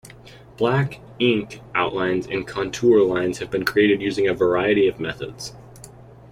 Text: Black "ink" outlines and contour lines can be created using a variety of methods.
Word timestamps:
Black 0.57 0.99
"ink" 1.19 1.61
outlines 1.75 2.25
and 2.25 2.47
contour 2.47 3.03
lines 3.03 3.37
can 3.37 3.49
be 3.51 3.63
created 3.63 4.01
using 4.01 4.27
a 4.27 4.33
variety 4.33 4.87
of 4.87 4.99
methods. 4.99 5.53